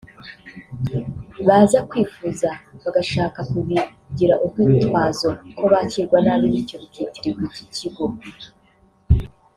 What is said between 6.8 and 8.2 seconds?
bikitirirwa iki kigo